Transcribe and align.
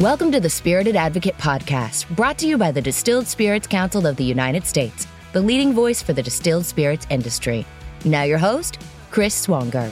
Welcome 0.00 0.32
to 0.32 0.40
the 0.40 0.48
Spirited 0.48 0.96
Advocate 0.96 1.36
Podcast, 1.36 2.08
brought 2.16 2.38
to 2.38 2.46
you 2.46 2.56
by 2.56 2.72
the 2.72 2.80
Distilled 2.80 3.26
Spirits 3.26 3.66
Council 3.66 4.06
of 4.06 4.16
the 4.16 4.24
United 4.24 4.64
States, 4.64 5.06
the 5.34 5.42
leading 5.42 5.74
voice 5.74 6.00
for 6.00 6.14
the 6.14 6.22
distilled 6.22 6.64
spirits 6.64 7.06
industry. 7.10 7.66
Now, 8.06 8.22
your 8.22 8.38
host, 8.38 8.80
Chris 9.10 9.46
Swonger. 9.46 9.90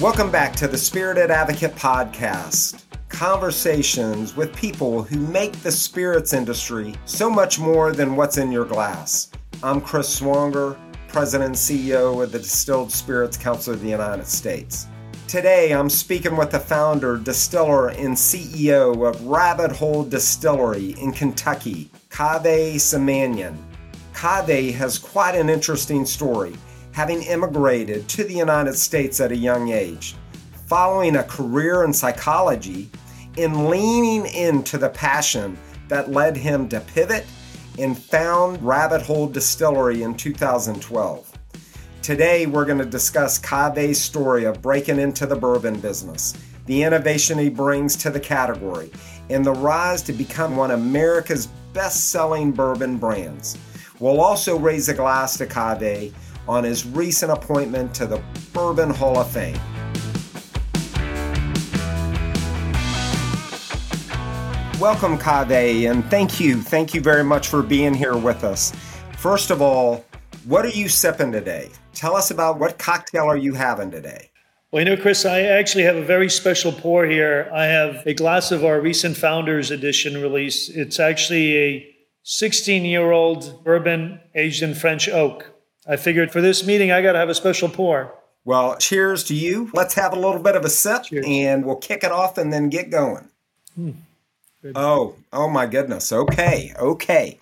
Welcome 0.00 0.32
back 0.32 0.56
to 0.56 0.66
the 0.66 0.76
Spirited 0.76 1.30
Advocate 1.30 1.76
Podcast. 1.76 2.82
Conversations 3.08 4.34
with 4.34 4.56
people 4.56 5.04
who 5.04 5.20
make 5.20 5.52
the 5.62 5.70
spirits 5.70 6.32
industry 6.32 6.96
so 7.04 7.30
much 7.30 7.60
more 7.60 7.92
than 7.92 8.16
what's 8.16 8.38
in 8.38 8.50
your 8.50 8.64
glass. 8.64 9.30
I'm 9.64 9.80
Chris 9.80 10.20
Swonger, 10.20 10.76
President 11.08 11.46
and 11.46 11.56
CEO 11.56 12.22
of 12.22 12.32
the 12.32 12.38
Distilled 12.38 12.92
Spirits 12.92 13.38
Council 13.38 13.72
of 13.72 13.80
the 13.80 13.88
United 13.88 14.26
States. 14.26 14.88
Today, 15.26 15.72
I'm 15.72 15.88
speaking 15.88 16.36
with 16.36 16.50
the 16.50 16.60
founder, 16.60 17.16
distiller, 17.16 17.88
and 17.88 18.14
CEO 18.14 19.08
of 19.08 19.26
Rabbit 19.26 19.72
Hole 19.72 20.04
Distillery 20.04 20.90
in 21.00 21.12
Kentucky, 21.12 21.90
Kaveh 22.10 22.74
Zamanian. 22.74 23.56
Kaveh 24.12 24.74
has 24.74 24.98
quite 24.98 25.34
an 25.34 25.48
interesting 25.48 26.04
story, 26.04 26.54
having 26.92 27.22
immigrated 27.22 28.06
to 28.10 28.24
the 28.24 28.34
United 28.34 28.74
States 28.74 29.18
at 29.18 29.32
a 29.32 29.36
young 29.36 29.70
age. 29.70 30.14
Following 30.66 31.16
a 31.16 31.24
career 31.24 31.84
in 31.84 31.94
psychology 31.94 32.90
and 33.38 33.70
leaning 33.70 34.26
into 34.26 34.76
the 34.76 34.90
passion 34.90 35.56
that 35.88 36.10
led 36.10 36.36
him 36.36 36.68
to 36.68 36.80
pivot 36.80 37.24
and 37.78 37.98
found 37.98 38.62
Rabbit 38.62 39.02
Hole 39.02 39.26
Distillery 39.26 40.02
in 40.02 40.14
2012. 40.14 41.32
Today, 42.02 42.46
we're 42.46 42.64
going 42.64 42.78
to 42.78 42.84
discuss 42.84 43.38
Kaveh's 43.38 44.00
story 44.00 44.44
of 44.44 44.60
breaking 44.60 44.98
into 44.98 45.26
the 45.26 45.36
bourbon 45.36 45.80
business, 45.80 46.34
the 46.66 46.82
innovation 46.82 47.38
he 47.38 47.48
brings 47.48 47.96
to 47.96 48.10
the 48.10 48.20
category, 48.20 48.90
and 49.30 49.44
the 49.44 49.52
rise 49.52 50.02
to 50.02 50.12
become 50.12 50.56
one 50.56 50.70
of 50.70 50.80
America's 50.80 51.46
best 51.72 52.10
selling 52.10 52.52
bourbon 52.52 52.98
brands. 52.98 53.56
We'll 54.00 54.20
also 54.20 54.58
raise 54.58 54.88
a 54.88 54.94
glass 54.94 55.38
to 55.38 55.46
Kaveh 55.46 56.12
on 56.46 56.64
his 56.64 56.86
recent 56.86 57.32
appointment 57.32 57.94
to 57.94 58.06
the 58.06 58.22
Bourbon 58.52 58.90
Hall 58.90 59.18
of 59.18 59.30
Fame. 59.30 59.58
Welcome, 64.80 65.18
Kaveh, 65.18 65.88
and 65.88 66.04
thank 66.10 66.40
you. 66.40 66.60
Thank 66.60 66.94
you 66.94 67.00
very 67.00 67.22
much 67.22 67.46
for 67.46 67.62
being 67.62 67.94
here 67.94 68.16
with 68.16 68.42
us. 68.42 68.72
First 69.16 69.50
of 69.50 69.62
all, 69.62 70.04
what 70.46 70.64
are 70.66 70.70
you 70.70 70.88
sipping 70.88 71.30
today? 71.30 71.70
Tell 71.94 72.16
us 72.16 72.32
about 72.32 72.58
what 72.58 72.76
cocktail 72.76 73.24
are 73.24 73.36
you 73.36 73.54
having 73.54 73.92
today? 73.92 74.30
Well, 74.72 74.82
you 74.82 74.90
know, 74.90 75.00
Chris, 75.00 75.24
I 75.24 75.42
actually 75.42 75.84
have 75.84 75.94
a 75.94 76.02
very 76.02 76.28
special 76.28 76.72
pour 76.72 77.06
here. 77.06 77.48
I 77.54 77.66
have 77.66 78.04
a 78.04 78.14
glass 78.14 78.50
of 78.50 78.64
our 78.64 78.80
recent 78.80 79.16
Founders 79.16 79.70
Edition 79.70 80.20
release. 80.20 80.68
It's 80.68 80.98
actually 80.98 81.56
a 81.56 81.96
16 82.24 82.84
year 82.84 83.12
old 83.12 83.62
bourbon 83.62 84.20
aged 84.34 84.64
in 84.64 84.74
French 84.74 85.08
oak. 85.08 85.52
I 85.86 85.96
figured 85.96 86.32
for 86.32 86.40
this 86.40 86.66
meeting, 86.66 86.90
I 86.90 87.00
got 87.00 87.12
to 87.12 87.18
have 87.18 87.28
a 87.28 87.34
special 87.34 87.68
pour. 87.68 88.12
Well, 88.44 88.76
cheers 88.78 89.22
to 89.24 89.34
you. 89.34 89.70
Let's 89.72 89.94
have 89.94 90.12
a 90.12 90.18
little 90.18 90.42
bit 90.42 90.56
of 90.56 90.64
a 90.64 90.70
sip 90.70 91.04
cheers. 91.04 91.24
and 91.28 91.64
we'll 91.64 91.76
kick 91.76 92.02
it 92.02 92.10
off 92.10 92.36
and 92.36 92.52
then 92.52 92.68
get 92.68 92.90
going. 92.90 93.28
Hmm. 93.76 93.92
Oh, 94.74 95.16
oh 95.32 95.48
my 95.48 95.66
goodness. 95.66 96.12
Okay, 96.12 96.72
okay. 96.78 97.38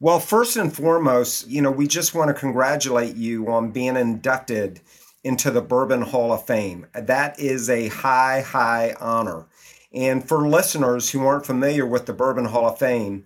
Well, 0.00 0.18
first 0.18 0.56
and 0.56 0.74
foremost, 0.74 1.46
you 1.48 1.62
know, 1.62 1.70
we 1.70 1.86
just 1.86 2.14
want 2.14 2.28
to 2.28 2.34
congratulate 2.34 3.16
you 3.16 3.48
on 3.48 3.70
being 3.70 3.96
inducted 3.96 4.80
into 5.22 5.50
the 5.50 5.62
Bourbon 5.62 6.02
Hall 6.02 6.32
of 6.32 6.46
Fame. 6.46 6.86
That 6.94 7.38
is 7.38 7.70
a 7.70 7.88
high, 7.88 8.40
high 8.40 8.94
honor. 9.00 9.46
And 9.92 10.26
for 10.26 10.48
listeners 10.48 11.10
who 11.10 11.24
aren't 11.24 11.46
familiar 11.46 11.86
with 11.86 12.06
the 12.06 12.12
Bourbon 12.12 12.46
Hall 12.46 12.66
of 12.66 12.78
Fame, 12.78 13.24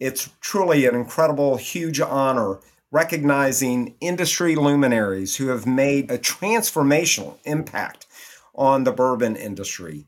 it's 0.00 0.30
truly 0.40 0.86
an 0.86 0.94
incredible, 0.94 1.56
huge 1.56 2.00
honor 2.00 2.58
recognizing 2.90 3.94
industry 4.00 4.56
luminaries 4.56 5.36
who 5.36 5.48
have 5.48 5.66
made 5.66 6.10
a 6.10 6.18
transformational 6.18 7.36
impact 7.44 8.06
on 8.54 8.84
the 8.84 8.92
bourbon 8.92 9.36
industry. 9.36 10.07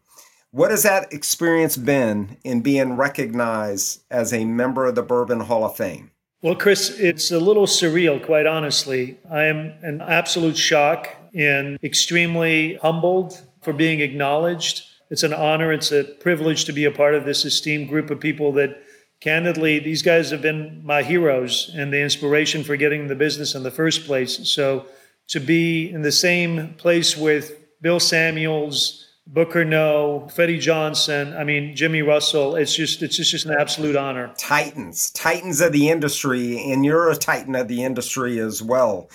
What 0.53 0.73
has 0.73 0.83
that 0.83 1.13
experience 1.13 1.77
been 1.77 2.37
in 2.43 2.61
being 2.61 2.97
recognized 2.97 4.03
as 4.11 4.33
a 4.33 4.45
member 4.45 4.87
of 4.87 4.97
the 4.97 5.03
Bourbon 5.03 5.41
Hall 5.41 5.65
of 5.65 5.77
Fame? 5.77 6.11
Well, 6.43 6.57
Chris, 6.57 6.91
it's 6.99 7.31
a 7.31 7.39
little 7.39 7.67
surreal, 7.67 8.25
quite 8.25 8.47
honestly. 8.47 9.19
I 9.31 9.45
am 9.45 9.73
in 9.85 10.01
absolute 10.01 10.57
shock 10.57 11.09
and 11.33 11.79
extremely 11.85 12.75
humbled 12.77 13.41
for 13.63 13.73
being 13.73 14.01
acknowledged. 14.01 14.83
It's 15.09 15.23
an 15.23 15.33
honor, 15.33 15.73
it's 15.73 15.93
a 15.93 16.03
privilege 16.03 16.65
to 16.65 16.73
be 16.73 16.85
a 16.85 16.91
part 16.91 17.15
of 17.15 17.25
this 17.25 17.45
esteemed 17.45 17.89
group 17.89 18.11
of 18.11 18.19
people 18.19 18.51
that, 18.55 18.83
candidly, 19.21 19.79
these 19.79 20.03
guys 20.03 20.33
have 20.33 20.43
been 20.43 20.85
my 20.85 21.05
heroes 21.05 21.71
and 21.77 21.93
the 21.93 22.01
inspiration 22.01 22.65
for 22.65 22.77
getting 22.77 23.07
the 23.07 23.15
business 23.15 23.55
in 23.55 23.63
the 23.63 23.71
first 23.71 24.05
place. 24.05 24.49
So 24.49 24.87
to 25.29 25.39
be 25.39 25.89
in 25.89 26.03
the 26.03 26.11
same 26.11 26.75
place 26.75 27.17
with 27.17 27.57
Bill 27.81 28.01
Samuels, 28.01 29.10
Booker 29.33 29.65
Noe, 29.65 30.29
Freddie 30.35 30.59
Johnson, 30.59 31.35
I 31.37 31.45
mean 31.45 31.77
Jimmy 31.77 32.03
Russell. 32.03 32.57
It's 32.57 32.75
just 32.75 33.01
it's 33.01 33.17
just, 33.17 33.31
just 33.31 33.47
an 33.47 33.53
absolute 33.53 33.95
honor. 33.95 34.35
Titans, 34.37 35.11
titans 35.11 35.61
of 35.61 35.71
the 35.71 35.89
industry, 35.89 36.59
and 36.73 36.85
you're 36.85 37.09
a 37.11 37.15
titan 37.15 37.55
of 37.55 37.69
the 37.69 37.85
industry 37.85 38.41
as 38.41 38.61
well. 38.61 39.09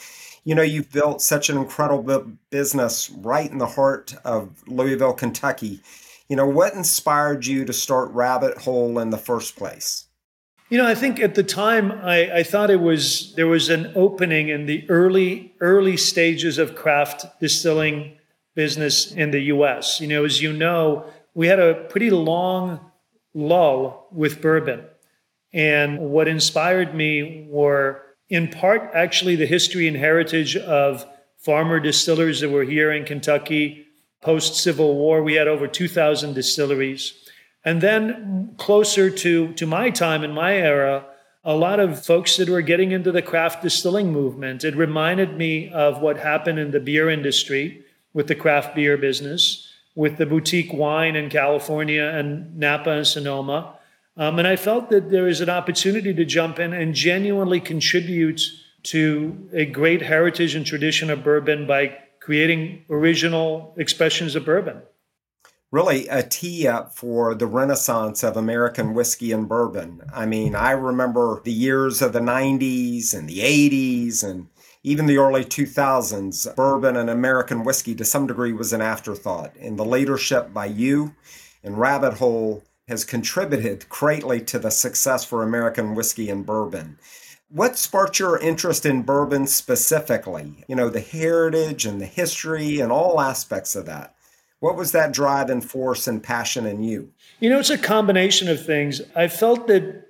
You 0.46 0.56
know, 0.56 0.62
you've 0.62 0.90
built 0.90 1.22
such 1.22 1.50
an 1.50 1.58
incredible 1.58 2.32
business 2.50 3.10
right 3.10 3.52
in 3.52 3.58
the 3.58 3.66
heart 3.66 4.16
of 4.24 4.64
Louisville, 4.68 5.14
Kentucky. 5.14 5.82
You 6.30 6.38
know, 6.38 6.48
what 6.48 6.74
inspired 6.74 7.46
you 7.46 7.66
to 7.66 7.74
start 7.74 8.10
Rabbit 8.12 8.60
Hole 8.60 9.00
in 9.00 9.10
the 9.10 9.18
first 9.18 9.58
place? 9.58 10.06
You 10.70 10.78
know, 10.78 10.88
I 10.88 10.96
think 10.96 11.20
at 11.20 11.36
the 11.36 11.44
time 11.44 11.92
I, 11.92 12.38
I 12.38 12.44
thought 12.44 12.70
it 12.70 12.80
was 12.80 13.34
there 13.36 13.48
was 13.48 13.68
an 13.70 13.92
opening 13.96 14.48
in 14.48 14.66
the 14.66 14.90
early 14.90 15.54
early 15.60 15.98
stages 15.98 16.58
of 16.58 16.74
craft 16.74 17.26
distilling 17.42 18.18
business 18.56 19.12
in 19.12 19.32
the 19.32 19.42
US. 19.42 20.02
You 20.02 20.08
know, 20.08 20.26
as 20.26 20.42
you 20.42 20.52
know, 20.52 21.06
we 21.34 21.48
had 21.48 21.60
a 21.60 21.76
pretty 21.76 22.10
long 22.10 22.80
lull 23.34 24.08
with 24.12 24.42
bourbon. 24.42 24.86
And 25.54 26.00
what 26.00 26.28
inspired 26.28 26.96
me 26.96 27.48
were, 27.50 28.02
in 28.30 28.50
part, 28.50 28.92
actually 28.94 29.36
the 29.36 29.46
history 29.46 29.88
and 29.88 29.96
heritage 29.96 30.58
of 30.58 31.06
farmer 31.38 31.80
distillers 31.80 32.42
that 32.42 32.50
were 32.50 32.64
here 32.64 32.92
in 32.92 33.06
Kentucky 33.06 33.86
post 34.22 34.56
Civil 34.56 34.96
War. 34.96 35.22
We 35.22 35.36
had 35.36 35.48
over 35.48 35.68
2,000 35.68 36.34
distilleries. 36.34 37.14
And 37.64 37.82
then 37.82 38.56
closer 38.58 39.10
to, 39.10 39.54
to 39.54 39.66
my 39.66 39.90
time 39.92 40.24
in 40.24 40.32
my 40.32 40.56
era, 40.56 41.06
a 41.44 41.56
lot 41.56 41.80
of 41.80 42.04
folks 42.04 42.38
that 42.38 42.50
were 42.50 42.62
getting 42.62 42.92
into 42.92 43.12
the 43.12 43.22
craft 43.22 43.62
distilling 43.62 44.12
movement. 44.12 44.64
It 44.64 44.76
reminded 44.76 45.38
me 45.38 45.70
of 45.70 46.02
what 46.02 46.18
happened 46.18 46.58
in 46.58 46.72
the 46.72 46.80
beer 46.80 47.10
industry 47.10 47.85
with 48.16 48.28
the 48.28 48.34
craft 48.34 48.74
beer 48.74 48.98
business, 48.98 49.68
with 49.94 50.18
the 50.18 50.26
boutique 50.26 50.74
wine 50.74 51.16
in 51.18 51.30
California 51.30 52.02
and 52.02 52.58
Napa 52.58 52.90
and 52.90 53.06
Sonoma. 53.06 53.78
Um, 54.18 54.40
and 54.40 54.48
I 54.48 54.56
felt 54.56 54.90
that 54.90 55.12
there 55.12 55.28
is 55.28 55.42
an 55.42 55.50
opportunity 55.50 56.14
to 56.14 56.26
jump 56.26 56.58
in 56.58 56.74
and 56.74 56.96
genuinely 56.96 57.60
contribute 57.60 58.42
to 58.84 59.50
a 59.52 59.66
great 59.66 60.02
heritage 60.02 60.56
and 60.56 60.66
tradition 60.66 61.10
of 61.10 61.26
bourbon 61.26 61.68
by 61.68 61.98
creating 62.22 62.86
original 62.90 63.74
expressions 63.78 64.34
of 64.36 64.46
bourbon. 64.46 64.82
Really, 65.72 66.08
a 66.08 66.24
tee 66.24 66.68
up 66.68 66.96
for 66.96 67.36
the 67.36 67.48
renaissance 67.48 68.24
of 68.24 68.38
American 68.38 68.94
whiskey 68.94 69.34
and 69.34 69.50
bourbon. 69.50 70.04
I 70.14 70.26
mean, 70.26 70.56
I 70.56 70.72
remember 70.72 71.42
the 71.44 71.52
years 71.52 72.02
of 72.02 72.14
the 72.14 72.22
90s 72.22 73.14
and 73.14 73.28
the 73.28 73.40
80s 73.40 74.24
and 74.24 74.48
even 74.86 75.08
the 75.08 75.18
early 75.18 75.44
2000s, 75.44 76.56
bourbon 76.56 76.96
and 76.96 77.10
American 77.10 77.64
whiskey 77.64 77.96
to 77.96 78.06
some 78.06 78.28
degree 78.28 78.54
was 78.54 78.72
an 78.72 78.82
afterthought. 78.82 79.52
And 79.60 79.80
the 79.80 79.84
leadership 79.84 80.54
by 80.54 80.68
you 80.68 81.16
and 81.64 81.80
Rabbit 81.80 82.14
Hole 82.14 82.64
has 82.88 83.04
contributed 83.04 83.90
greatly 83.90 84.42
to 84.42 84.60
the 84.60 84.70
success 84.70 85.26
for 85.26 85.42
American 85.42 85.96
whiskey 85.96 86.30
and 86.30 86.46
bourbon. 86.46 87.00
What 87.50 87.80
sparked 87.80 88.20
your 88.20 88.38
interest 88.38 88.86
in 88.86 89.02
bourbon 89.02 89.48
specifically? 89.48 90.64
You 90.68 90.76
know, 90.76 90.90
the 90.90 91.00
heritage 91.00 91.88
and 91.88 92.00
the 92.00 92.06
history 92.06 92.80
and 92.80 92.92
all 92.92 93.20
aspects 93.20 93.76
of 93.76 93.88
that. 93.88 94.14
What 94.60 94.76
was 94.76 94.92
that 94.92 95.12
driving 95.12 95.62
force 95.62 96.06
and 96.06 96.22
passion 96.22 96.68
in 96.68 96.84
you? 96.84 97.12
You 97.40 97.50
know, 97.50 97.58
it's 97.58 97.72
a 97.72 97.78
combination 97.80 98.50
of 98.50 98.64
things. 98.64 99.02
I 99.16 99.30
felt 99.30 99.66
that 99.66 100.06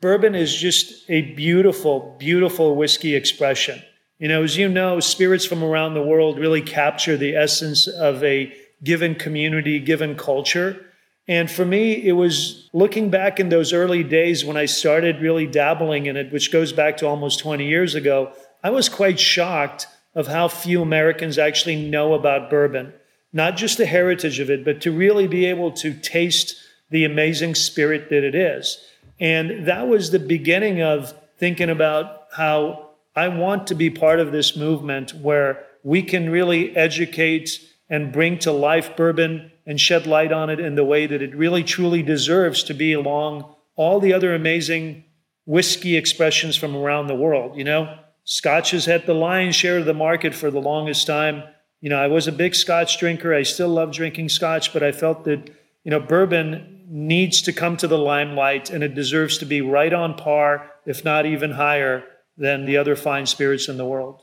bourbon 0.00 0.34
is 0.34 0.56
just 0.56 1.04
a 1.10 1.20
beautiful, 1.34 2.16
beautiful 2.18 2.74
whiskey 2.74 3.14
expression. 3.14 3.82
You 4.18 4.26
know, 4.26 4.42
as 4.42 4.56
you 4.56 4.68
know, 4.68 4.98
spirits 4.98 5.44
from 5.44 5.62
around 5.62 5.94
the 5.94 6.02
world 6.02 6.38
really 6.38 6.62
capture 6.62 7.16
the 7.16 7.36
essence 7.36 7.86
of 7.86 8.22
a 8.24 8.52
given 8.82 9.14
community, 9.14 9.78
given 9.78 10.16
culture. 10.16 10.84
And 11.28 11.50
for 11.50 11.64
me, 11.64 11.92
it 11.92 12.12
was 12.12 12.68
looking 12.72 13.10
back 13.10 13.38
in 13.38 13.48
those 13.48 13.72
early 13.72 14.02
days 14.02 14.44
when 14.44 14.56
I 14.56 14.64
started 14.64 15.20
really 15.20 15.46
dabbling 15.46 16.06
in 16.06 16.16
it, 16.16 16.32
which 16.32 16.50
goes 16.50 16.72
back 16.72 16.96
to 16.96 17.06
almost 17.06 17.38
20 17.38 17.68
years 17.68 17.94
ago. 17.94 18.32
I 18.64 18.70
was 18.70 18.88
quite 18.88 19.20
shocked 19.20 19.86
of 20.14 20.26
how 20.26 20.48
few 20.48 20.82
Americans 20.82 21.38
actually 21.38 21.88
know 21.88 22.14
about 22.14 22.50
bourbon, 22.50 22.92
not 23.32 23.56
just 23.56 23.78
the 23.78 23.86
heritage 23.86 24.40
of 24.40 24.50
it, 24.50 24.64
but 24.64 24.80
to 24.80 24.90
really 24.90 25.28
be 25.28 25.44
able 25.44 25.70
to 25.72 25.94
taste 25.94 26.56
the 26.90 27.04
amazing 27.04 27.54
spirit 27.54 28.08
that 28.10 28.24
it 28.24 28.34
is. 28.34 28.78
And 29.20 29.66
that 29.66 29.86
was 29.86 30.10
the 30.10 30.18
beginning 30.18 30.82
of 30.82 31.14
thinking 31.38 31.70
about 31.70 32.26
how 32.32 32.87
I 33.18 33.26
want 33.26 33.66
to 33.66 33.74
be 33.74 33.90
part 33.90 34.20
of 34.20 34.30
this 34.30 34.56
movement 34.56 35.12
where 35.12 35.64
we 35.82 36.02
can 36.02 36.30
really 36.30 36.76
educate 36.76 37.50
and 37.90 38.12
bring 38.12 38.38
to 38.40 38.52
life 38.52 38.96
bourbon 38.96 39.50
and 39.66 39.80
shed 39.80 40.06
light 40.06 40.30
on 40.30 40.50
it 40.50 40.60
in 40.60 40.76
the 40.76 40.84
way 40.84 41.04
that 41.08 41.20
it 41.20 41.34
really 41.34 41.64
truly 41.64 42.00
deserves 42.00 42.62
to 42.62 42.74
be 42.74 42.92
along 42.92 43.52
all 43.74 43.98
the 43.98 44.12
other 44.12 44.36
amazing 44.36 45.02
whiskey 45.46 45.96
expressions 45.96 46.54
from 46.54 46.76
around 46.76 47.08
the 47.08 47.16
world. 47.16 47.56
You 47.56 47.64
know, 47.64 47.98
Scotch 48.22 48.70
has 48.70 48.84
had 48.84 49.04
the 49.04 49.14
lion's 49.14 49.56
share 49.56 49.78
of 49.78 49.86
the 49.86 49.94
market 49.94 50.32
for 50.32 50.52
the 50.52 50.60
longest 50.60 51.04
time. 51.08 51.42
You 51.80 51.90
know, 51.90 51.98
I 51.98 52.06
was 52.06 52.28
a 52.28 52.32
big 52.32 52.54
Scotch 52.54 53.00
drinker. 53.00 53.34
I 53.34 53.42
still 53.42 53.68
love 53.68 53.90
drinking 53.90 54.28
Scotch, 54.28 54.72
but 54.72 54.84
I 54.84 54.92
felt 54.92 55.24
that, 55.24 55.50
you 55.82 55.90
know, 55.90 55.98
bourbon 55.98 56.84
needs 56.86 57.42
to 57.42 57.52
come 57.52 57.76
to 57.78 57.88
the 57.88 57.98
limelight 57.98 58.70
and 58.70 58.84
it 58.84 58.94
deserves 58.94 59.38
to 59.38 59.44
be 59.44 59.60
right 59.60 59.92
on 59.92 60.14
par, 60.14 60.70
if 60.86 61.04
not 61.04 61.26
even 61.26 61.50
higher, 61.50 62.04
than 62.38 62.64
the 62.64 62.76
other 62.76 62.96
fine 62.96 63.26
spirits 63.26 63.68
in 63.68 63.76
the 63.76 63.84
world. 63.84 64.22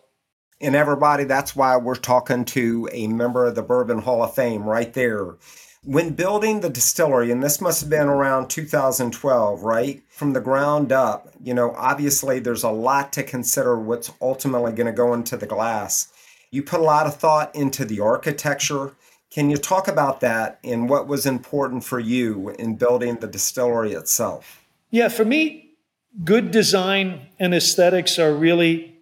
And 0.62 0.73
everybody, 0.75 1.25
that's 1.25 1.56
why 1.56 1.75
we're 1.75 1.95
talking 1.95 2.45
to 2.45 2.89
a 2.94 3.07
member 3.07 3.45
of 3.45 3.56
the 3.56 3.62
Bourbon 3.62 4.00
Hall 4.00 4.23
of 4.23 4.33
Fame 4.33 4.63
right 4.63 4.94
there. 4.94 5.35
When 5.83 6.15
building 6.15 6.62
the 6.62 6.69
distillery, 6.69 7.29
and 7.29 7.44
this 7.44 7.62
must 7.62 7.81
have 7.81 7.89
been 7.89 8.07
around 8.07 8.50
2012, 8.50 9.62
right? 9.62 10.01
From 10.09 10.33
the 10.33 10.39
ground 10.39 10.91
up, 10.91 11.29
you 11.44 11.53
know, 11.53 11.75
obviously 11.77 12.39
there's 12.39 12.63
a 12.63 12.71
lot 12.71 13.13
to 13.13 13.23
consider 13.23 13.77
what's 13.77 14.12
ultimately 14.21 14.71
going 14.71 14.88
to 14.88 14.94
go 14.94 15.13
into 15.13 15.38
the 15.38 15.45
glass. 15.45 16.12
You 16.50 16.63
put 16.63 16.79
a 16.79 16.83
lot 16.83 17.06
of 17.06 17.17
thought 17.17 17.53
into 17.53 17.85
the 17.85 18.00
architecture. 18.00 18.94
Can 19.29 19.50
you 19.50 19.57
talk 19.57 19.88
about 19.88 20.21
that 20.21 20.59
and 20.63 20.89
what 20.89 21.07
was 21.07 21.25
important 21.25 21.83
for 21.83 22.00
you 22.00 22.56
in 22.57 22.77
building 22.77 23.17
the 23.17 23.27
distillery 23.27 23.91
itself? 23.91 24.65
Yeah, 24.89 25.09
for 25.09 25.25
me, 25.25 25.64
good 26.23 26.51
design 26.51 27.27
and 27.39 27.53
aesthetics 27.53 28.17
are 28.19 28.33
really, 28.33 28.97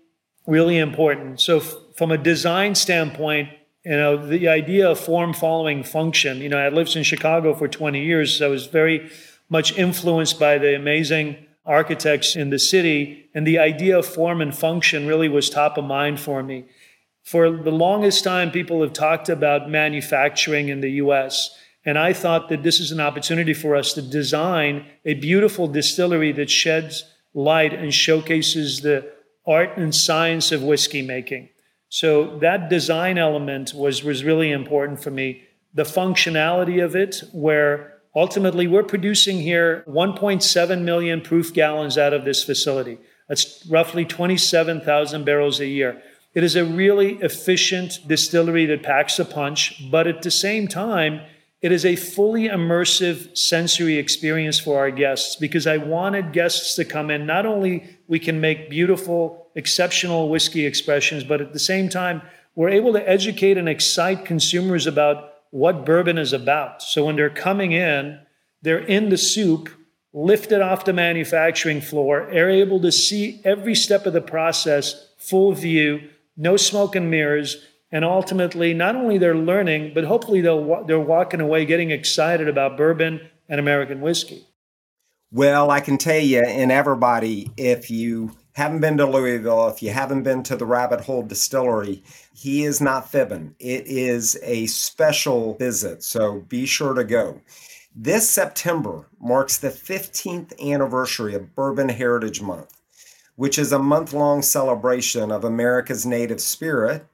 really 0.48 0.78
important. 0.78 1.40
So, 1.42 1.58
f- 1.58 1.74
from 1.96 2.12
a 2.12 2.18
design 2.18 2.76
standpoint, 2.76 3.50
you 3.86 3.92
know, 3.92 4.18
the 4.18 4.48
idea 4.48 4.90
of 4.90 5.00
form 5.00 5.34
following 5.34 5.84
function, 5.84 6.38
you 6.38 6.50
know, 6.50 6.58
I 6.58 6.70
lived 6.70 6.96
in 6.96 7.04
Chicago 7.04 7.54
for 7.54 7.68
20 7.68 8.04
years. 8.04 8.38
So 8.38 8.46
I 8.46 8.50
was 8.50 8.66
very 8.66 9.10
much 9.50 9.78
influenced 9.78 10.40
by 10.40 10.58
the 10.58 10.76
amazing 10.76 11.36
architects 11.66 12.36
in 12.36 12.50
the 12.50 12.60
city. 12.60 13.30
And 13.34 13.46
the 13.46 13.60
idea 13.60 13.98
of 13.98 14.06
form 14.06 14.42
and 14.42 14.56
function 14.56 15.06
really 15.06 15.28
was 15.28 15.50
top 15.50 15.78
of 15.78 15.84
mind 15.84 16.20
for 16.20 16.42
me. 16.42 16.66
For 17.24 17.52
the 17.52 17.72
longest 17.72 18.24
time, 18.24 18.52
people 18.52 18.82
have 18.82 18.94
talked 18.94 19.30
about 19.30 19.70
manufacturing 19.70 20.70
in 20.70 20.82
the 20.82 20.92
US. 20.92 21.58
And 21.86 21.98
I 21.98 22.14
thought 22.14 22.50
that 22.50 22.64
this 22.64 22.80
is 22.80 22.92
an 22.92 23.00
opportunity 23.00 23.54
for 23.54 23.76
us 23.76 23.94
to 23.94 24.02
design 24.02 24.86
a 25.06 25.16
beautiful 25.16 25.68
distillery 25.68 26.32
that 26.34 26.50
sheds 26.50 27.04
light 27.34 27.74
and 27.74 27.94
showcases 27.94 28.82
the 28.82 29.12
art 29.46 29.78
and 29.78 29.94
science 29.94 30.52
of 30.52 30.64
whiskey 30.64 31.02
making. 31.02 31.50
So 31.90 32.40
that 32.40 32.70
design 32.70 33.18
element 33.18 33.74
was, 33.74 34.04
was 34.04 34.24
really 34.24 34.52
important 34.52 35.04
for 35.04 35.12
me. 35.12 35.44
The 35.74 35.84
functionality 35.84 36.84
of 36.84 36.96
it, 36.96 37.24
where 37.34 37.98
ultimately 38.16 38.68
we're 38.68 38.84
producing 38.84 39.40
here 39.40 39.84
1.7 39.88 40.82
million 40.84 41.22
proof 41.22 41.54
gallons 41.54 41.98
out 41.98 42.14
of 42.14 42.26
this 42.26 42.44
facility. 42.44 42.98
That's 43.28 43.66
roughly 43.68 44.06
27,000 44.06 45.26
barrels 45.26 45.60
a 45.60 45.66
year. 45.66 46.02
It 46.34 46.44
is 46.44 46.56
a 46.56 46.66
really 46.66 47.16
efficient 47.16 48.00
distillery 48.08 48.66
that 48.68 48.84
packs 48.84 49.20
a 49.20 49.26
punch, 49.26 49.90
but 49.92 50.08
at 50.08 50.24
the 50.24 50.32
same 50.32 50.68
time, 50.68 51.22
it 51.64 51.72
is 51.72 51.86
a 51.86 51.96
fully 51.96 52.50
immersive 52.50 53.38
sensory 53.38 53.98
experience 53.98 54.60
for 54.60 54.78
our 54.78 54.92
guests 54.92 55.38
because 55.38 55.66
I 55.66 55.78
wanted 55.78 56.34
guests 56.34 56.76
to 56.76 56.84
come 56.84 57.10
in. 57.10 57.26
Not 57.26 57.46
only 57.46 57.98
we 58.10 58.20
can 58.20 58.42
make 58.42 58.70
beautiful, 58.70 59.48
exceptional 59.56 60.28
whiskey 60.28 60.66
expressions, 60.66 61.24
but 61.24 61.40
at 61.40 61.54
the 61.54 61.60
same 61.60 61.88
time, 61.88 62.22
we're 62.54 62.68
able 62.68 62.92
to 62.92 63.10
educate 63.10 63.58
and 63.58 63.70
excite 63.70 64.26
consumers 64.26 64.86
about 64.86 65.36
what 65.52 65.86
bourbon 65.86 66.18
is 66.18 66.34
about. 66.34 66.84
So 66.84 67.06
when 67.06 67.16
they're 67.16 67.30
coming 67.30 67.72
in, 67.72 68.20
they're 68.62 68.80
in 68.80 69.08
the 69.08 69.18
soup, 69.18 69.70
lifted 70.12 70.62
off 70.62 70.84
the 70.84 70.92
manufacturing 70.92 71.80
floor, 71.80 72.24
are 72.24 72.50
able 72.50 72.82
to 72.82 72.92
see 72.92 73.40
every 73.46 73.74
step 73.74 74.06
of 74.06 74.12
the 74.12 74.22
process, 74.22 75.14
full 75.18 75.54
view, 75.54 76.10
no 76.36 76.58
smoke 76.58 76.94
and 76.98 77.10
mirrors, 77.10 77.66
and 77.94 78.04
ultimately 78.04 78.74
not 78.74 78.96
only 78.96 79.18
they're 79.18 79.38
learning 79.38 79.94
but 79.94 80.04
hopefully 80.04 80.42
they'll 80.42 80.84
they're 80.86 81.00
walking 81.00 81.40
away 81.40 81.64
getting 81.64 81.92
excited 81.92 82.50
about 82.50 82.76
bourbon 82.76 83.22
and 83.48 83.60
american 83.60 84.02
whiskey. 84.02 84.46
Well 85.32 85.72
i 85.72 85.80
can 85.80 85.98
tell 85.98 86.20
you 86.20 86.42
and 86.46 86.72
everybody 86.72 87.52
if 87.56 87.90
you 87.90 88.36
haven't 88.54 88.82
been 88.82 88.98
to 88.98 89.06
louisville 89.06 89.70
if 89.70 89.82
you 89.82 89.92
haven't 89.92 90.24
been 90.24 90.44
to 90.44 90.56
the 90.56 90.66
rabbit 90.66 91.02
hole 91.02 91.24
distillery 91.24 92.04
he 92.36 92.64
is 92.64 92.82
not 92.82 93.10
fibbing. 93.10 93.56
It 93.60 93.86
is 93.86 94.38
a 94.44 94.66
special 94.66 95.54
visit 95.54 96.04
so 96.04 96.42
be 96.50 96.66
sure 96.66 96.96
to 96.96 97.04
go. 97.04 97.40
This 97.96 98.28
september 98.28 99.08
marks 99.22 99.58
the 99.58 99.70
15th 99.70 100.60
anniversary 100.60 101.36
of 101.36 101.56
bourbon 101.56 101.90
heritage 101.90 102.42
month 102.42 102.80
which 103.36 103.58
is 103.58 103.72
a 103.72 103.80
month-long 103.80 104.42
celebration 104.42 105.32
of 105.32 105.44
america's 105.44 106.06
native 106.06 106.42
spirit 106.42 107.06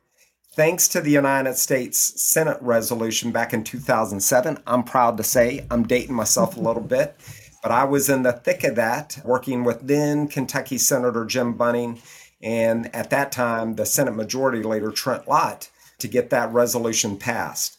Thanks 0.60 0.90
to 0.90 1.00
the 1.00 1.10
United 1.10 1.56
States 1.56 2.22
Senate 2.22 2.58
resolution 2.60 3.32
back 3.32 3.54
in 3.54 3.64
2007, 3.64 4.58
I'm 4.68 4.84
proud 4.84 5.16
to 5.16 5.24
say 5.24 5.66
I'm 5.72 5.88
dating 5.88 6.16
myself 6.16 6.58
a 6.58 6.60
little 6.60 6.84
bit, 6.84 7.16
but 7.64 7.72
I 7.72 7.86
was 7.86 8.10
in 8.10 8.24
the 8.24 8.34
thick 8.34 8.66
of 8.66 8.76
that, 8.76 9.22
working 9.24 9.64
with 9.64 9.88
then 9.88 10.28
Kentucky 10.28 10.78
Senator 10.78 11.24
Jim 11.24 11.54
Bunning, 11.54 12.02
and 12.42 12.94
at 12.94 13.10
that 13.10 13.32
time, 13.32 13.76
the 13.76 13.86
Senate 13.86 14.18
Majority 14.18 14.62
Leader 14.62 14.92
Trent 14.92 15.30
Lott, 15.30 15.70
to 16.00 16.10
get 16.10 16.30
that 16.32 16.52
resolution 16.52 17.16
passed. 17.16 17.78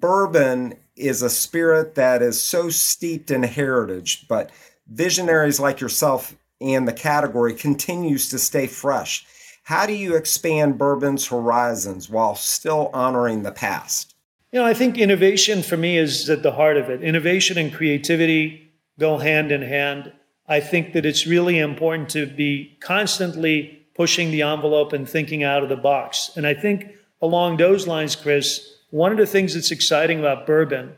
Bourbon 0.00 0.78
is 0.96 1.20
a 1.20 1.28
spirit 1.28 1.94
that 1.96 2.22
is 2.22 2.40
so 2.40 2.70
steeped 2.70 3.30
in 3.30 3.42
heritage, 3.42 4.26
but 4.28 4.50
visionaries 4.90 5.60
like 5.60 5.78
yourself 5.78 6.34
and 6.62 6.88
the 6.88 6.94
category 6.94 7.52
continues 7.52 8.30
to 8.30 8.38
stay 8.38 8.66
fresh 8.66 9.26
how 9.64 9.86
do 9.86 9.94
you 9.94 10.14
expand 10.14 10.78
bourbon's 10.78 11.26
horizons 11.26 12.08
while 12.10 12.34
still 12.34 12.90
honoring 12.92 13.42
the 13.42 13.52
past? 13.52 14.14
You 14.52 14.60
know, 14.60 14.66
I 14.66 14.74
think 14.74 14.98
innovation 14.98 15.62
for 15.62 15.76
me 15.76 15.98
is 15.98 16.28
at 16.30 16.42
the 16.42 16.52
heart 16.52 16.76
of 16.76 16.90
it. 16.90 17.02
Innovation 17.02 17.58
and 17.58 17.72
creativity 17.72 18.72
go 18.98 19.18
hand 19.18 19.50
in 19.50 19.62
hand. 19.62 20.12
I 20.46 20.60
think 20.60 20.92
that 20.92 21.06
it's 21.06 21.26
really 21.26 21.58
important 21.58 22.10
to 22.10 22.26
be 22.26 22.76
constantly 22.80 23.86
pushing 23.94 24.30
the 24.30 24.42
envelope 24.42 24.92
and 24.92 25.08
thinking 25.08 25.42
out 25.42 25.62
of 25.62 25.70
the 25.70 25.76
box. 25.76 26.30
And 26.36 26.46
I 26.46 26.52
think 26.52 26.86
along 27.22 27.56
those 27.56 27.86
lines, 27.86 28.14
Chris, 28.14 28.76
one 28.90 29.12
of 29.12 29.18
the 29.18 29.26
things 29.26 29.54
that's 29.54 29.70
exciting 29.70 30.18
about 30.20 30.46
bourbon 30.46 30.94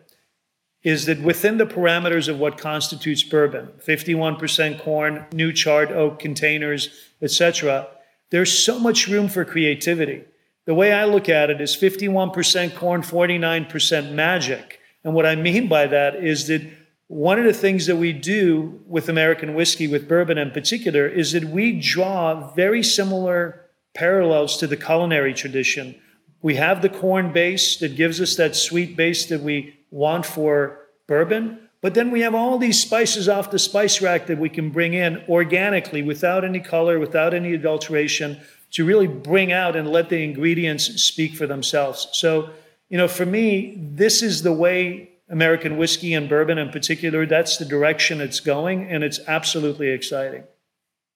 is 0.83 1.07
that 1.07 1.23
within 1.23 1.59
the 1.59 1.67
parameters 1.67 2.29
of 2.29 2.39
what 2.39 2.59
constitutes 2.59 3.23
bourbon, 3.23 3.69
51% 3.87 4.81
corn, 4.83 5.27
new 5.33 5.53
charred 5.53 5.93
oak 5.93 6.19
containers, 6.19 6.91
etc., 7.23 7.89
there's 8.31 8.57
so 8.59 8.79
much 8.79 9.09
room 9.09 9.29
for 9.29 9.45
creativity. 9.45 10.25
The 10.67 10.75
way 10.75 10.93
I 10.93 11.05
look 11.05 11.29
at 11.29 11.51
it 11.51 11.61
is 11.61 11.77
51% 11.77 12.75
corn, 12.75 13.03
49% 13.03 14.13
magic. 14.13 14.81
And 15.05 15.15
what 15.15 15.27
I 15.27 15.37
mean 15.37 15.69
by 15.69 15.87
that 15.87 16.17
is 16.17 16.49
that 16.49 16.63
one 17.09 17.39
of 17.39 17.45
the 17.45 17.53
things 17.53 17.87
that 17.87 17.97
we 17.97 18.13
do 18.13 18.81
with 18.87 19.09
American 19.09 19.55
whiskey, 19.55 19.87
with 19.87 20.09
bourbon 20.09 20.39
in 20.39 20.51
particular, 20.51 21.07
is 21.07 21.33
that 21.33 21.45
we 21.45 21.79
draw 21.79 22.53
very 22.55 22.83
similar 22.83 23.67
parallels 23.95 24.57
to 24.59 24.67
the 24.67 24.77
culinary 24.77 25.33
tradition. 25.33 25.95
We 26.43 26.57
have 26.57 26.83
the 26.83 26.89
corn 26.89 27.33
base 27.33 27.77
that 27.77 27.97
gives 27.97 28.21
us 28.21 28.35
that 28.37 28.57
sweet 28.57 28.97
base 28.97 29.27
that 29.27 29.41
we 29.41 29.79
want 29.93 30.27
for 30.27 30.81
bourbon, 31.07 31.66
but 31.87 31.95
then 31.95 32.11
we 32.11 32.23
have 32.23 32.35
all 32.35 32.59
these 32.59 32.83
spices 32.83 33.29
off 33.29 33.53
the 33.53 33.61
spice 33.61 34.03
rack 34.03 34.27
that 34.27 34.39
we 34.39 34.49
can 34.49 34.71
bring 34.71 34.93
in 34.93 35.23
organically 35.29 36.03
without 36.03 36.45
any 36.45 36.59
color, 36.59 36.99
without 36.99 37.33
any 37.33 37.55
adulteration, 37.55 38.41
to 38.73 38.85
really 38.85 39.07
bring 39.07 39.53
out 39.53 39.77
and 39.77 39.89
let 39.89 40.09
the 40.09 40.25
ingredients 40.25 40.87
speak 41.01 41.37
for 41.37 41.47
themselves. 41.47 42.09
So, 42.11 42.51
you 42.89 42.99
know, 42.99 43.07
for 43.07 43.25
me, 43.25 43.77
this 43.79 44.21
is 44.21 44.43
the 44.43 44.53
way 44.53 45.11
American 45.29 45.77
whiskey 45.77 46.13
and 46.13 46.29
bourbon 46.29 46.59
in 46.59 46.71
particular, 46.71 47.25
that's 47.25 47.57
the 47.57 47.65
direction 47.65 48.21
it's 48.21 48.41
going, 48.41 48.91
and 48.91 49.05
it's 49.05 49.21
absolutely 49.29 49.91
exciting. 49.91 50.43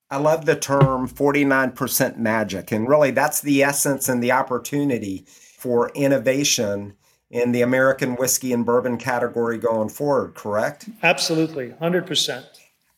I 0.08 0.18
love 0.18 0.46
the 0.46 0.54
term 0.54 1.08
49% 1.08 2.16
magic. 2.16 2.70
And 2.70 2.88
really, 2.88 3.10
that's 3.10 3.40
the 3.40 3.64
essence 3.64 4.08
and 4.08 4.22
the 4.22 4.30
opportunity 4.30 5.24
for 5.26 5.90
innovation 5.96 6.94
in 7.30 7.52
the 7.52 7.62
American 7.62 8.16
whiskey 8.16 8.52
and 8.52 8.66
bourbon 8.66 8.96
category 8.96 9.58
going 9.58 9.88
forward, 9.88 10.34
correct? 10.34 10.88
Absolutely, 11.02 11.68
100%. 11.80 12.44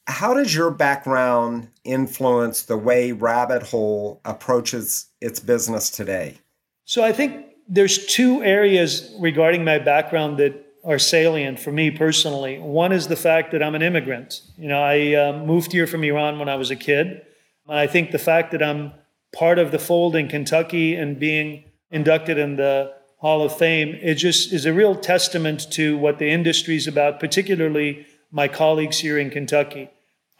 How 0.06 0.34
does 0.34 0.54
your 0.54 0.70
background 0.70 1.68
influence 1.84 2.62
the 2.62 2.76
way 2.76 3.12
Rabbit 3.12 3.62
Hole 3.62 4.20
approaches 4.24 5.06
its 5.20 5.38
business 5.38 5.90
today? 5.90 6.38
So 6.84 7.04
I 7.04 7.12
think 7.12 7.46
there's 7.68 8.04
two 8.06 8.42
areas 8.42 9.14
regarding 9.20 9.64
my 9.64 9.78
background 9.78 10.38
that 10.38 10.66
are 10.84 10.98
salient 10.98 11.60
for 11.60 11.70
me 11.70 11.90
personally. 11.90 12.58
One 12.58 12.90
is 12.90 13.06
the 13.06 13.16
fact 13.16 13.52
that 13.52 13.62
I'm 13.62 13.76
an 13.76 13.82
immigrant. 13.82 14.40
You 14.58 14.68
know, 14.68 14.82
I 14.82 15.14
uh, 15.14 15.44
moved 15.44 15.70
here 15.70 15.86
from 15.86 16.02
Iran 16.02 16.38
when 16.40 16.48
I 16.48 16.56
was 16.56 16.70
a 16.72 16.76
kid. 16.76 17.22
And 17.68 17.78
I 17.78 17.86
think 17.86 18.10
the 18.10 18.18
fact 18.18 18.50
that 18.50 18.62
I'm 18.62 18.92
part 19.32 19.60
of 19.60 19.70
the 19.70 19.78
fold 19.78 20.16
in 20.16 20.28
Kentucky 20.28 20.96
and 20.96 21.18
being 21.18 21.64
inducted 21.90 22.38
in 22.38 22.56
the 22.56 22.92
Hall 23.23 23.45
of 23.45 23.57
Fame, 23.57 23.97
it 24.02 24.17
just 24.17 24.52
is 24.52 24.67
a 24.67 24.73
real 24.73 24.97
testament 24.97 25.71
to 25.71 25.97
what 25.97 26.19
the 26.19 26.29
industry 26.29 26.75
is 26.75 26.88
about, 26.88 27.21
particularly 27.21 28.05
my 28.33 28.49
colleagues 28.49 28.99
here 28.99 29.17
in 29.17 29.31
Kentucky. 29.31 29.88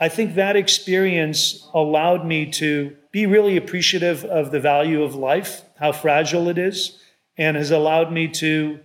I 0.01 0.09
think 0.09 0.35
that 0.35 0.57
experience 0.57 1.65
allowed 1.73 2.27
me 2.27 2.51
to 2.51 2.97
be 3.13 3.25
really 3.25 3.57
appreciative 3.57 4.25
of 4.25 4.51
the 4.51 4.59
value 4.59 5.05
of 5.05 5.15
life, 5.15 5.63
how 5.79 5.93
fragile 5.93 6.49
it 6.49 6.59
is, 6.59 6.99
and 7.39 7.57
has 7.57 7.71
allowed 7.71 8.11
me 8.11 8.27
to 8.27 8.81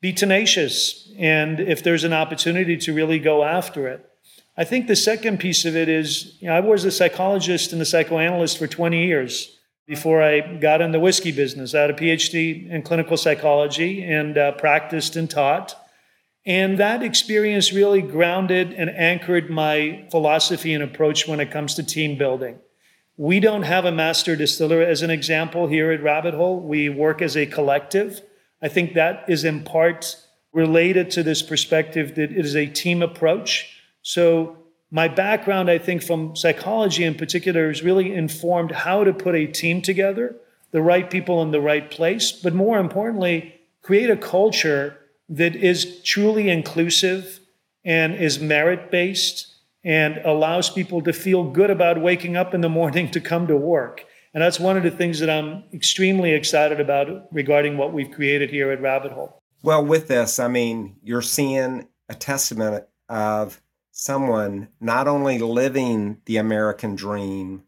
be 0.00 0.14
tenacious. 0.14 1.12
And 1.18 1.60
if 1.60 1.82
there's 1.82 2.04
an 2.04 2.14
opportunity 2.14 2.78
to 2.78 2.94
really 2.94 3.18
go 3.18 3.44
after 3.44 3.86
it. 3.88 4.08
I 4.56 4.64
think 4.64 4.86
the 4.86 4.96
second 4.96 5.38
piece 5.38 5.66
of 5.66 5.76
it 5.76 5.90
is 5.90 6.38
you 6.40 6.48
know, 6.48 6.54
I 6.54 6.60
was 6.60 6.86
a 6.86 6.90
psychologist 6.90 7.74
and 7.74 7.82
a 7.82 7.84
psychoanalyst 7.84 8.56
for 8.56 8.66
20 8.66 9.04
years 9.04 9.58
before 9.86 10.22
I 10.22 10.40
got 10.56 10.80
in 10.80 10.92
the 10.92 11.00
whiskey 11.00 11.32
business. 11.32 11.74
I 11.74 11.82
had 11.82 11.90
a 11.90 11.94
PhD 11.94 12.70
in 12.70 12.82
clinical 12.82 13.16
psychology 13.16 14.02
and 14.02 14.38
uh, 14.38 14.52
practiced 14.52 15.16
and 15.16 15.28
taught. 15.28 15.76
And 16.46 16.78
that 16.78 17.02
experience 17.02 17.72
really 17.72 18.02
grounded 18.02 18.72
and 18.72 18.90
anchored 18.90 19.50
my 19.50 20.06
philosophy 20.10 20.74
and 20.74 20.82
approach 20.82 21.26
when 21.26 21.40
it 21.40 21.50
comes 21.50 21.74
to 21.74 21.82
team 21.82 22.18
building. 22.18 22.58
We 23.16 23.40
don't 23.40 23.62
have 23.62 23.84
a 23.84 23.92
master 23.92 24.36
distiller 24.36 24.82
as 24.82 25.02
an 25.02 25.10
example 25.10 25.68
here 25.68 25.92
at 25.92 26.02
Rabbit 26.02 26.34
Hole. 26.34 26.60
We 26.60 26.88
work 26.88 27.22
as 27.22 27.36
a 27.36 27.46
collective. 27.46 28.20
I 28.60 28.68
think 28.68 28.94
that 28.94 29.24
is 29.28 29.44
in 29.44 29.62
part 29.62 30.16
related 30.52 31.10
to 31.12 31.22
this 31.22 31.42
perspective 31.42 32.14
that 32.16 32.32
it 32.32 32.44
is 32.44 32.56
a 32.56 32.66
team 32.66 33.02
approach. 33.02 33.80
So, 34.02 34.63
my 34.94 35.08
background, 35.08 35.68
I 35.68 35.78
think, 35.78 36.04
from 36.04 36.36
psychology 36.36 37.02
in 37.02 37.16
particular, 37.16 37.68
is 37.68 37.82
really 37.82 38.14
informed 38.14 38.70
how 38.70 39.02
to 39.02 39.12
put 39.12 39.34
a 39.34 39.48
team 39.48 39.82
together, 39.82 40.36
the 40.70 40.82
right 40.82 41.10
people 41.10 41.42
in 41.42 41.50
the 41.50 41.60
right 41.60 41.90
place, 41.90 42.30
but 42.30 42.54
more 42.54 42.78
importantly, 42.78 43.60
create 43.82 44.08
a 44.08 44.16
culture 44.16 44.96
that 45.28 45.56
is 45.56 46.00
truly 46.04 46.48
inclusive 46.48 47.40
and 47.84 48.14
is 48.14 48.38
merit 48.38 48.92
based 48.92 49.56
and 49.82 50.18
allows 50.18 50.70
people 50.70 51.02
to 51.02 51.12
feel 51.12 51.42
good 51.42 51.70
about 51.70 52.00
waking 52.00 52.36
up 52.36 52.54
in 52.54 52.60
the 52.60 52.68
morning 52.80 53.10
to 53.10 53.20
come 53.20 53.48
to 53.48 53.56
work. 53.56 54.04
And 54.32 54.44
that's 54.44 54.60
one 54.60 54.76
of 54.76 54.84
the 54.84 54.92
things 54.92 55.18
that 55.18 55.28
I'm 55.28 55.64
extremely 55.72 56.30
excited 56.34 56.78
about 56.78 57.26
regarding 57.32 57.78
what 57.78 57.92
we've 57.92 58.12
created 58.12 58.48
here 58.48 58.70
at 58.70 58.80
Rabbit 58.80 59.10
Hole. 59.10 59.42
Well, 59.64 59.84
with 59.84 60.06
this, 60.06 60.38
I 60.38 60.46
mean, 60.46 60.94
you're 61.02 61.20
seeing 61.20 61.88
a 62.08 62.14
testament 62.14 62.84
of 63.08 63.60
someone 63.96 64.66
not 64.80 65.06
only 65.06 65.38
living 65.38 66.20
the 66.24 66.36
American 66.36 66.96
dream, 66.96 67.62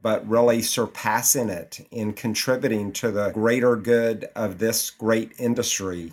but 0.00 0.26
really 0.28 0.62
surpassing 0.62 1.48
it 1.48 1.84
in 1.90 2.12
contributing 2.12 2.92
to 2.92 3.10
the 3.10 3.30
greater 3.30 3.74
good 3.74 4.28
of 4.36 4.58
this 4.58 4.90
great 4.90 5.32
industry. 5.38 6.12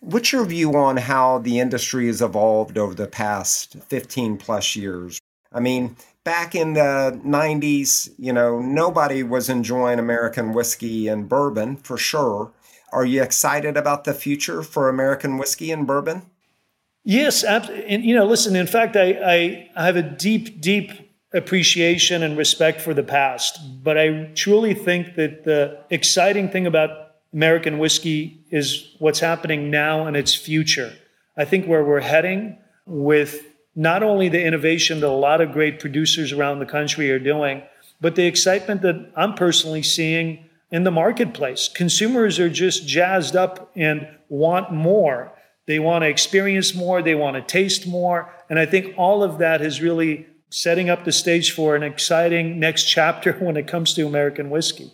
What's 0.00 0.32
your 0.32 0.46
view 0.46 0.74
on 0.76 0.96
how 0.96 1.38
the 1.38 1.60
industry 1.60 2.06
has 2.06 2.22
evolved 2.22 2.78
over 2.78 2.94
the 2.94 3.06
past 3.06 3.76
15 3.88 4.38
plus 4.38 4.74
years? 4.74 5.20
I 5.52 5.60
mean, 5.60 5.96
back 6.24 6.54
in 6.54 6.72
the 6.72 7.20
90s, 7.24 8.10
you 8.18 8.32
know, 8.32 8.58
nobody 8.58 9.22
was 9.22 9.50
enjoying 9.50 9.98
American 9.98 10.54
whiskey 10.54 11.08
and 11.08 11.28
bourbon 11.28 11.76
for 11.76 11.98
sure. 11.98 12.52
Are 12.90 13.04
you 13.04 13.22
excited 13.22 13.76
about 13.76 14.04
the 14.04 14.14
future 14.14 14.62
for 14.62 14.88
American 14.88 15.36
whiskey 15.36 15.70
and 15.70 15.86
bourbon? 15.86 16.22
Yes, 17.04 17.44
and 17.44 18.04
you 18.04 18.14
know, 18.14 18.24
listen. 18.24 18.56
In 18.56 18.66
fact, 18.66 18.96
I, 18.96 19.68
I 19.76 19.84
have 19.84 19.96
a 19.96 20.02
deep, 20.02 20.60
deep 20.60 20.90
appreciation 21.34 22.22
and 22.22 22.36
respect 22.36 22.80
for 22.80 22.94
the 22.94 23.02
past, 23.02 23.60
but 23.82 23.98
I 23.98 24.30
truly 24.34 24.72
think 24.72 25.16
that 25.16 25.44
the 25.44 25.80
exciting 25.90 26.48
thing 26.48 26.66
about 26.66 26.90
American 27.34 27.78
whiskey 27.78 28.40
is 28.50 28.94
what's 29.00 29.20
happening 29.20 29.70
now 29.70 30.06
and 30.06 30.16
its 30.16 30.34
future. 30.34 30.94
I 31.36 31.44
think 31.44 31.66
where 31.66 31.84
we're 31.84 32.00
heading 32.00 32.56
with 32.86 33.42
not 33.74 34.02
only 34.02 34.28
the 34.28 34.42
innovation 34.42 35.00
that 35.00 35.08
a 35.08 35.10
lot 35.10 35.40
of 35.40 35.52
great 35.52 35.80
producers 35.80 36.32
around 36.32 36.60
the 36.60 36.66
country 36.66 37.10
are 37.10 37.18
doing, 37.18 37.62
but 38.00 38.14
the 38.14 38.26
excitement 38.26 38.82
that 38.82 39.10
I'm 39.16 39.34
personally 39.34 39.82
seeing 39.82 40.44
in 40.70 40.84
the 40.84 40.90
marketplace. 40.90 41.68
Consumers 41.68 42.38
are 42.38 42.48
just 42.48 42.86
jazzed 42.86 43.36
up 43.36 43.70
and 43.74 44.08
want 44.28 44.72
more. 44.72 45.32
They 45.66 45.78
want 45.78 46.02
to 46.02 46.08
experience 46.08 46.74
more, 46.74 47.02
they 47.02 47.14
want 47.14 47.36
to 47.36 47.42
taste 47.42 47.86
more. 47.86 48.32
And 48.50 48.58
I 48.58 48.66
think 48.66 48.94
all 48.96 49.22
of 49.22 49.38
that 49.38 49.62
is 49.62 49.80
really 49.80 50.26
setting 50.50 50.90
up 50.90 51.04
the 51.04 51.12
stage 51.12 51.52
for 51.52 51.74
an 51.74 51.82
exciting 51.82 52.60
next 52.60 52.84
chapter 52.84 53.32
when 53.40 53.56
it 53.56 53.66
comes 53.66 53.94
to 53.94 54.06
American 54.06 54.50
whiskey. 54.50 54.92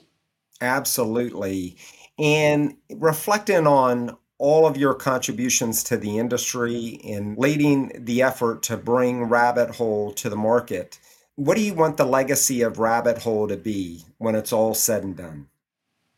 Absolutely 0.60 1.76
and 2.20 2.76
reflecting 2.90 3.66
on 3.66 4.16
all 4.38 4.66
of 4.66 4.76
your 4.76 4.94
contributions 4.94 5.82
to 5.84 5.96
the 5.96 6.18
industry 6.18 7.00
and 7.04 7.36
leading 7.36 7.92
the 7.94 8.22
effort 8.22 8.62
to 8.62 8.76
bring 8.76 9.24
Rabbit 9.24 9.76
Hole 9.76 10.12
to 10.12 10.28
the 10.28 10.36
market. 10.36 10.98
What 11.36 11.56
do 11.56 11.62
you 11.62 11.74
want 11.74 11.96
the 11.96 12.04
legacy 12.04 12.62
of 12.62 12.78
Rabbit 12.78 13.18
Hole 13.18 13.48
to 13.48 13.56
be 13.56 14.04
when 14.18 14.34
it's 14.34 14.52
all 14.52 14.74
said 14.74 15.02
and 15.02 15.16
done? 15.16 15.48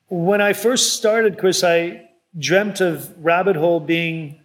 When 0.09 0.40
I 0.40 0.52
first 0.52 0.94
started, 0.94 1.38
Chris, 1.38 1.62
I 1.62 2.09
dreamt 2.37 2.80
of 2.80 3.14
Rabbit 3.25 3.56
Hole 3.56 3.80
being 3.80 4.40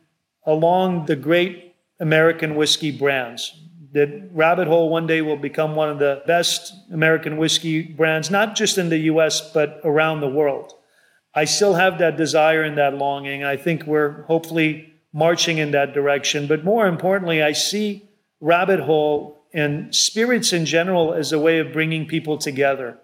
along 0.48 1.06
the 1.06 1.16
great 1.16 1.76
American 2.00 2.56
whiskey 2.56 2.90
brands. 2.90 3.54
That 3.92 4.30
Rabbit 4.32 4.68
Hole 4.68 4.90
one 4.90 5.06
day 5.06 5.22
will 5.22 5.38
become 5.38 5.76
one 5.76 5.90
of 5.90 6.00
the 6.00 6.24
best 6.26 6.74
American 6.92 7.38
whiskey 7.38 7.84
brands, 7.84 8.32
not 8.32 8.56
just 8.56 8.78
in 8.78 8.90
the 8.90 8.98
US, 9.12 9.52
but 9.52 9.82
around 9.84 10.22
the 10.22 10.30
world. 10.30 10.74
I 11.36 11.46
still 11.46 11.76
have 11.76 12.00
that 12.00 12.18
desire 12.18 12.64
and 12.64 12.78
that 12.78 12.96
longing. 12.96 13.44
I 13.44 13.58
think 13.58 13.84
we're 13.84 14.24
hopefully 14.24 14.94
marching 15.14 15.58
in 15.58 15.72
that 15.72 15.94
direction. 15.94 16.48
But 16.48 16.64
more 16.64 16.88
importantly, 16.88 17.44
I 17.44 17.52
see 17.52 18.10
Rabbit 18.40 18.80
Hole 18.80 19.46
and 19.54 19.94
spirits 19.94 20.54
in 20.54 20.66
general 20.66 21.14
as 21.14 21.32
a 21.32 21.40
way 21.40 21.60
of 21.60 21.74
bringing 21.74 22.06
people 22.06 22.38
together. 22.38 22.98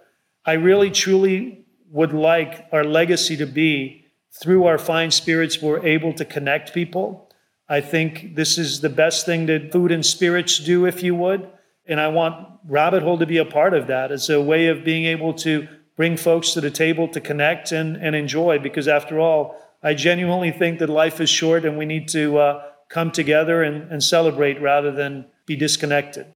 I 0.46 0.54
really, 0.54 0.92
truly 0.92 1.66
would 1.90 2.14
like 2.14 2.68
our 2.72 2.84
legacy 2.84 3.38
to 3.38 3.46
be 3.46 4.04
through 4.42 4.66
our 4.66 4.78
fine 4.78 5.12
spirits, 5.12 5.62
we're 5.62 5.86
able 5.86 6.14
to 6.14 6.26
connect 6.26 6.74
people. 6.74 7.23
I 7.70 7.82
think 7.82 8.36
this 8.36 8.58
is 8.58 8.82
the 8.82 8.90
best 8.90 9.26
thing 9.26 9.46
that 9.48 9.72
food 9.72 9.92
and 9.92 10.06
spirits 10.06 10.60
do, 10.60 10.86
if 10.86 11.02
you 11.02 11.16
would. 11.16 11.50
And 11.86 12.00
I 12.00 12.08
want 12.10 12.48
Rabbit 12.66 13.04
Hole 13.04 13.18
to 13.20 13.26
be 13.26 13.38
a 13.38 13.46
part 13.46 13.74
of 13.74 13.88
that. 13.88 14.12
as 14.12 14.30
a 14.30 14.42
way 14.42 14.68
of 14.68 14.84
being 14.84 15.06
able 15.06 15.34
to 15.34 15.68
bring 15.96 16.18
folks 16.18 16.52
to 16.52 16.62
the 16.62 16.72
table 16.72 17.08
to 17.08 17.22
connect 17.22 17.72
and, 17.72 17.96
and 17.98 18.16
enjoy 18.16 18.60
because 18.60 18.88
after 18.88 19.20
all 19.20 19.56
i 19.82 19.94
genuinely 19.94 20.52
think 20.52 20.80
that 20.80 20.90
life 20.90 21.20
is 21.22 21.30
short 21.30 21.66
and 21.66 21.78
we 21.78 21.86
need 21.86 22.08
to 22.08 22.38
uh, 22.38 22.64
come 22.90 23.12
together 23.12 23.64
and, 23.64 23.92
and 23.92 24.04
celebrate 24.04 24.62
rather 24.62 24.92
than 24.92 25.26
be 25.46 25.56
disconnected 25.56 26.28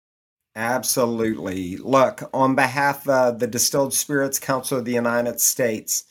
absolutely 0.56 1.78
look 1.78 2.30
on 2.34 2.56
behalf 2.56 3.08
of 3.08 3.40
the 3.40 3.48
distilled 3.48 3.94
spirits 3.94 4.40
council 4.40 4.78
of 4.78 4.86
the 4.86 4.94
united 4.94 5.40
states 5.40 6.04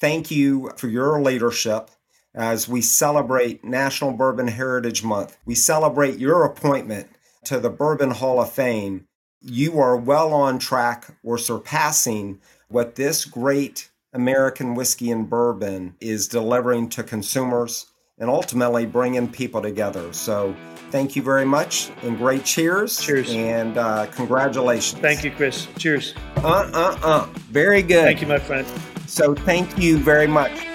thank 0.00 0.30
you 0.30 0.70
for 0.76 0.88
your 0.88 1.20
leadership 1.20 1.90
as 2.34 2.68
we 2.68 2.80
celebrate 2.80 3.64
national 3.64 4.12
bourbon 4.12 4.48
heritage 4.48 5.02
month 5.04 5.38
we 5.44 5.54
celebrate 5.54 6.18
your 6.18 6.44
appointment 6.44 7.08
to 7.44 7.60
the 7.60 7.70
bourbon 7.70 8.10
hall 8.10 8.40
of 8.40 8.50
fame 8.50 9.06
you 9.40 9.78
are 9.78 9.96
well 9.96 10.32
on 10.32 10.58
track 10.58 11.14
or 11.22 11.36
surpassing 11.36 12.40
what 12.68 12.94
this 12.94 13.24
great 13.24 13.90
American 14.14 14.74
whiskey 14.74 15.10
and 15.10 15.28
bourbon 15.28 15.94
is 16.00 16.28
delivering 16.28 16.88
to 16.88 17.02
consumers 17.02 17.86
and 18.18 18.30
ultimately 18.30 18.86
bringing 18.86 19.28
people 19.28 19.60
together. 19.60 20.12
So, 20.12 20.54
thank 20.90 21.16
you 21.16 21.22
very 21.22 21.44
much 21.44 21.90
and 22.02 22.16
great 22.16 22.44
cheers. 22.44 23.00
Cheers. 23.00 23.32
And 23.32 23.76
uh, 23.76 24.06
congratulations. 24.06 25.00
Thank 25.00 25.24
you, 25.24 25.32
Chris. 25.32 25.66
Cheers. 25.78 26.14
Uh 26.36 26.70
uh 26.72 26.98
uh. 27.02 27.26
Very 27.50 27.82
good. 27.82 28.04
Thank 28.04 28.20
you, 28.20 28.28
my 28.28 28.38
friend. 28.38 28.66
So, 29.06 29.34
thank 29.34 29.76
you 29.78 29.98
very 29.98 30.28
much. 30.28 30.73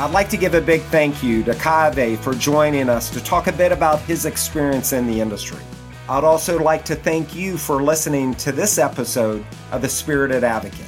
I'd 0.00 0.12
like 0.12 0.30
to 0.30 0.38
give 0.38 0.54
a 0.54 0.62
big 0.62 0.80
thank 0.84 1.22
you 1.22 1.44
to 1.44 1.52
Kaveh 1.52 2.16
for 2.16 2.32
joining 2.32 2.88
us 2.88 3.10
to 3.10 3.22
talk 3.22 3.48
a 3.48 3.52
bit 3.52 3.70
about 3.70 4.00
his 4.00 4.24
experience 4.24 4.94
in 4.94 5.06
the 5.06 5.20
industry. 5.20 5.60
I'd 6.08 6.24
also 6.24 6.58
like 6.58 6.86
to 6.86 6.94
thank 6.94 7.34
you 7.34 7.58
for 7.58 7.82
listening 7.82 8.34
to 8.36 8.50
this 8.50 8.78
episode 8.78 9.44
of 9.72 9.82
The 9.82 9.90
Spirited 9.90 10.42
Advocate. 10.42 10.86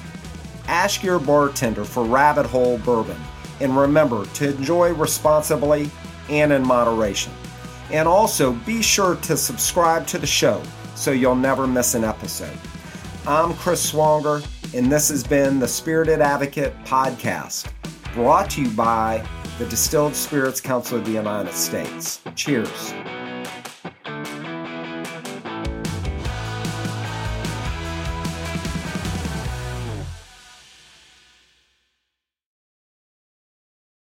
Ask 0.67 1.03
your 1.03 1.19
bartender 1.19 1.85
for 1.85 2.07
Rabbit 2.07 2.47
Hole 2.47 2.79
Bourbon 2.79 3.21
and 3.61 3.77
remember 3.77 4.25
to 4.25 4.57
enjoy 4.57 4.95
responsibly 4.95 5.91
and 6.31 6.51
in 6.51 6.67
moderation. 6.67 7.35
And 7.91 8.09
also 8.09 8.55
be 8.65 8.81
sure 8.81 9.17
to 9.17 9.37
subscribe 9.37 10.07
to 10.07 10.17
the 10.17 10.27
show 10.27 10.63
so 10.95 11.11
you'll 11.11 11.35
never 11.35 11.67
miss 11.67 11.93
an 11.93 12.03
episode. 12.03 12.57
I'm 13.27 13.53
Chris 13.57 13.93
Swonger, 13.93 14.43
and 14.75 14.91
this 14.91 15.11
has 15.11 15.23
been 15.23 15.59
the 15.59 15.69
Spirited 15.69 16.23
Advocate 16.23 16.73
Podcast 16.87 17.71
brought 18.13 18.51
to 18.51 18.63
you 18.63 18.71
by 18.71 19.27
the 19.59 19.67
Distilled 19.67 20.15
Spirits 20.15 20.61
Council 20.61 20.99
of 20.99 21.05
the 21.05 21.13
United 21.13 21.55
States. 21.55 22.21
Cheers. 22.35 22.93